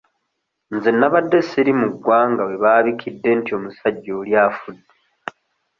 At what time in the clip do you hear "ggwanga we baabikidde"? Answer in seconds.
1.93-3.29